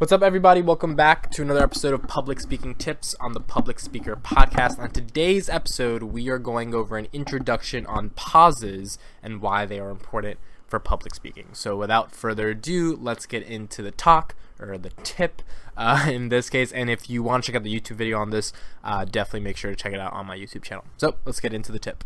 [0.00, 0.62] What's up, everybody?
[0.62, 4.78] Welcome back to another episode of Public Speaking Tips on the Public Speaker Podcast.
[4.78, 9.90] On today's episode, we are going over an introduction on pauses and why they are
[9.90, 11.48] important for public speaking.
[11.52, 15.42] So, without further ado, let's get into the talk or the tip
[15.76, 16.72] uh, in this case.
[16.72, 19.58] And if you want to check out the YouTube video on this, uh, definitely make
[19.58, 20.86] sure to check it out on my YouTube channel.
[20.96, 22.04] So, let's get into the tip.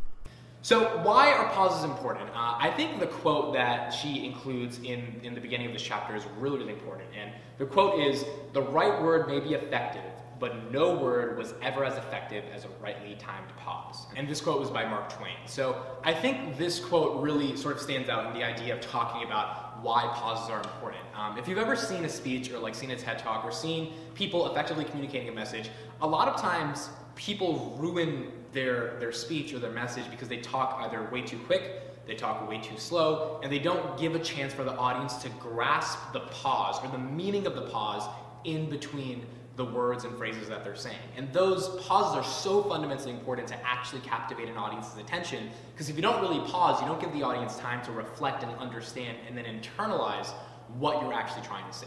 [0.65, 2.31] So why are pauses important?
[2.31, 6.17] Uh, I think the quote that she includes in, in the beginning of this chapter
[6.17, 7.11] is really, really important.
[7.15, 8.25] And the quote is,
[8.55, 12.69] the right word may be effective, but no word was ever as effective as a
[12.83, 14.07] rightly timed pause.
[14.17, 15.37] And this quote was by Mark Twain.
[15.47, 19.27] So I think this quote really sort of stands out in the idea of talking
[19.27, 21.03] about why pauses are important.
[21.15, 23.93] Um, if you've ever seen a speech or like seen a TED talk or seen
[24.15, 25.71] people effectively communicating a message,
[26.01, 30.79] a lot of times people ruin their, their speech or their message because they talk
[30.83, 34.53] either way too quick, they talk way too slow, and they don't give a chance
[34.53, 38.09] for the audience to grasp the pause or the meaning of the pause
[38.45, 39.25] in between
[39.57, 40.97] the words and phrases that they're saying.
[41.17, 45.97] And those pauses are so fundamentally important to actually captivate an audience's attention because if
[45.97, 49.37] you don't really pause, you don't give the audience time to reflect and understand and
[49.37, 50.33] then internalize
[50.79, 51.87] what you're actually trying to say.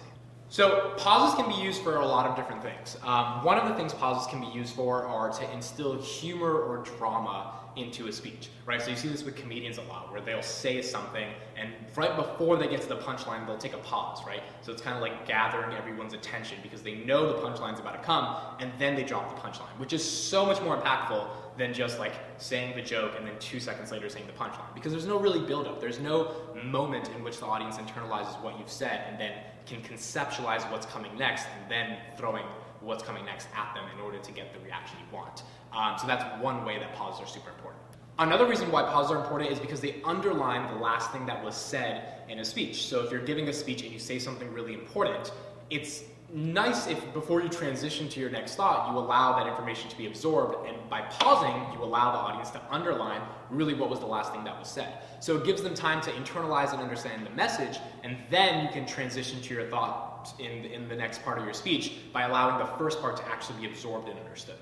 [0.49, 2.97] So pauses can be used for a lot of different things.
[3.03, 6.83] Um, one of the things pauses can be used for are to instill humor or
[6.97, 8.81] drama into a speech, right?
[8.81, 12.57] So you see this with comedians a lot, where they'll say something, and right before
[12.57, 14.41] they get to the punchline, they'll take a pause, right?
[14.61, 18.03] So it's kind of like gathering everyone's attention because they know the punchline's about to
[18.03, 21.99] come, and then they drop the punchline, which is so much more impactful than just
[21.99, 24.73] like saying the joke and then two seconds later saying the punchline.
[24.75, 25.81] Because there's no really build-up.
[25.81, 26.31] There's no
[26.63, 29.33] moment in which the audience internalizes what you've said and then
[29.65, 32.45] can conceptualize what's coming next and then throwing
[32.81, 35.43] what's coming next at them in order to get the reaction you want.
[35.77, 37.83] Um, so that's one way that pauses are super important.
[38.17, 41.55] Another reason why pauses are important is because they underline the last thing that was
[41.55, 42.87] said in a speech.
[42.87, 45.31] So if you're giving a speech and you say something really important,
[45.69, 46.03] it's
[46.33, 50.07] nice if before you transition to your next thought, you allow that information to be
[50.07, 53.21] absorbed, and by pausing, you allow the audience to underline
[53.51, 54.97] really what was the last thing that was said.
[55.19, 58.87] So it gives them time to internalize and understand the message, and then you can
[58.87, 62.71] transition to your thought in, in the next part of your speech by allowing the
[62.77, 64.57] first part to actually be absorbed and understood.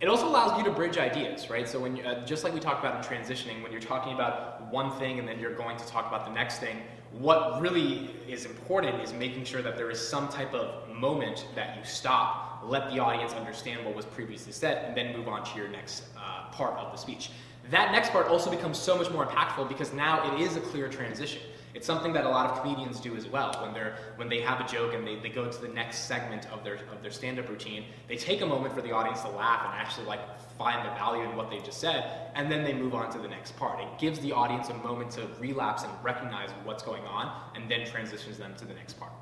[0.00, 1.68] It also allows you to bridge ideas, right?
[1.68, 4.62] So when you, uh, just like we talked about in transitioning, when you're talking about
[4.70, 8.44] one thing and then you're going to talk about the next thing, what really is
[8.44, 12.88] important is making sure that there is some type of moment that you stop, let
[12.92, 16.48] the audience understand what was previously said, and then move on to your next uh,
[16.52, 17.30] part of the speech.
[17.70, 20.88] That next part also becomes so much more impactful because now it is a clear
[20.88, 21.42] transition.
[21.74, 23.52] It's something that a lot of comedians do as well.
[23.62, 26.50] When they're when they have a joke and they, they go to the next segment
[26.50, 29.64] of their of their stand-up routine, they take a moment for the audience to laugh
[29.66, 30.20] and actually like
[30.58, 33.28] find the value in what they just said, and then they move on to the
[33.28, 33.80] next part.
[33.80, 37.86] It gives the audience a moment to relapse and recognize what's going on, and then
[37.86, 39.12] transitions them to the next part.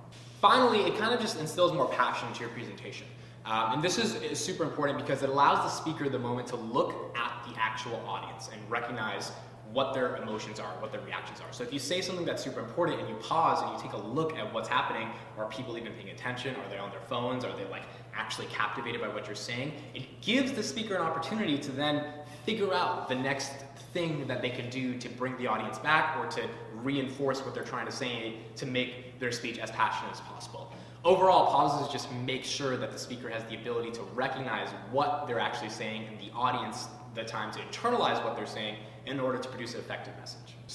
[0.41, 3.07] Finally, it kind of just instills more passion into your presentation.
[3.45, 6.57] Um, and this is, is, super important because it allows the speaker the moment to
[6.57, 9.33] look at the actual audience and recognize
[9.73, 11.53] what their emotions are, what their reactions are.
[11.53, 14.07] So if you say something that's super important and you pause and you take a
[14.07, 16.55] look at what's happening, are people even paying attention?
[16.57, 17.45] Are they on their phones?
[17.45, 17.83] Are they like
[18.15, 19.73] actually captivated by what you're saying?
[19.95, 22.05] It gives the speaker an opportunity to then
[22.45, 23.53] figure out the next
[23.93, 27.65] thing that they can do to bring the audience back or to reinforce what they're
[27.65, 30.73] trying to say to make their speech as passionate as possible.
[31.05, 35.39] Overall, pauses just make sure that the speaker has the ability to recognize what they're
[35.39, 39.49] actually saying and the audience the time to internalize what they're saying in order to
[39.49, 40.57] produce an effective message.